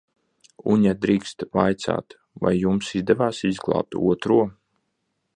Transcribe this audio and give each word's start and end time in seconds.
Un, 0.75 0.85
ja 0.85 0.93
drīkstu 1.01 1.47
vaicāt, 1.57 2.15
vai 2.45 2.53
jums 2.61 2.89
izdevās 3.01 3.43
izglābt 3.51 3.99
Otro? 4.13 4.39